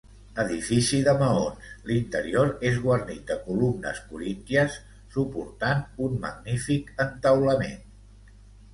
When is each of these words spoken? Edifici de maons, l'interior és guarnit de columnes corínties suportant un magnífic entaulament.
Edifici 0.43 1.01
de 1.07 1.11
maons, 1.19 1.67
l'interior 1.89 2.49
és 2.71 2.81
guarnit 2.87 3.21
de 3.33 3.37
columnes 3.45 4.01
corínties 4.09 4.81
suportant 5.19 5.87
un 6.09 6.21
magnífic 6.29 6.95
entaulament. 7.09 7.83